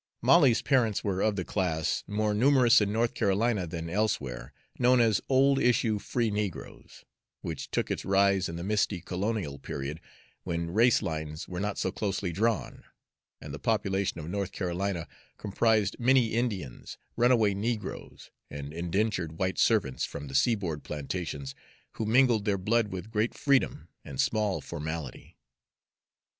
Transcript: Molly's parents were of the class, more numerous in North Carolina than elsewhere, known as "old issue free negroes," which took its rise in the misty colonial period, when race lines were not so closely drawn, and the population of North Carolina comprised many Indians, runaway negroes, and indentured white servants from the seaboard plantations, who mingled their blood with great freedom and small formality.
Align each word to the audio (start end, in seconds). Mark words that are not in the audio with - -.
Molly's 0.23 0.63
parents 0.63 1.03
were 1.03 1.21
of 1.21 1.35
the 1.35 1.45
class, 1.45 2.03
more 2.07 2.33
numerous 2.33 2.81
in 2.81 2.91
North 2.91 3.13
Carolina 3.13 3.67
than 3.67 3.87
elsewhere, 3.87 4.51
known 4.79 4.99
as 4.99 5.21
"old 5.29 5.59
issue 5.59 5.99
free 5.99 6.31
negroes," 6.31 7.03
which 7.41 7.69
took 7.69 7.91
its 7.91 8.03
rise 8.03 8.49
in 8.49 8.55
the 8.55 8.63
misty 8.63 8.99
colonial 8.99 9.59
period, 9.59 9.99
when 10.41 10.71
race 10.73 11.03
lines 11.03 11.47
were 11.47 11.59
not 11.59 11.77
so 11.77 11.91
closely 11.91 12.31
drawn, 12.31 12.83
and 13.39 13.53
the 13.53 13.59
population 13.59 14.17
of 14.19 14.27
North 14.27 14.51
Carolina 14.51 15.07
comprised 15.37 15.95
many 15.99 16.33
Indians, 16.33 16.97
runaway 17.15 17.53
negroes, 17.53 18.31
and 18.49 18.73
indentured 18.73 19.37
white 19.37 19.59
servants 19.59 20.03
from 20.03 20.25
the 20.29 20.33
seaboard 20.33 20.81
plantations, 20.83 21.53
who 21.91 22.07
mingled 22.07 22.45
their 22.45 22.57
blood 22.57 22.87
with 22.87 23.11
great 23.11 23.35
freedom 23.35 23.87
and 24.03 24.19
small 24.19 24.61
formality. 24.61 25.37